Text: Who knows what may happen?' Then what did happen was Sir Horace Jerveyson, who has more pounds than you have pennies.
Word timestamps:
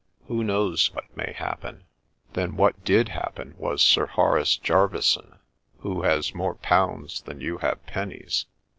Who 0.27 0.43
knows 0.43 0.91
what 0.95 1.15
may 1.15 1.31
happen?' 1.33 1.83
Then 2.33 2.55
what 2.55 2.83
did 2.83 3.09
happen 3.09 3.53
was 3.59 3.83
Sir 3.83 4.07
Horace 4.07 4.57
Jerveyson, 4.57 5.37
who 5.81 6.01
has 6.01 6.33
more 6.33 6.55
pounds 6.55 7.21
than 7.21 7.39
you 7.39 7.59
have 7.59 7.85
pennies. 7.85 8.47